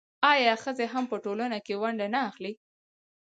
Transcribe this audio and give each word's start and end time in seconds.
آیا 0.33 0.53
ښځې 0.63 0.85
هم 0.93 1.03
په 1.11 1.17
ټولنه 1.25 1.57
کې 1.65 1.73
ونډه 1.81 2.07
نه 2.13 2.19
اخلي؟ 2.29 2.53